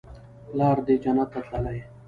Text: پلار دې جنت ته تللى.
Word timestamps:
پلار 0.47 0.77
دې 0.85 0.95
جنت 1.03 1.29
ته 1.33 1.39
تللى. 1.47 1.79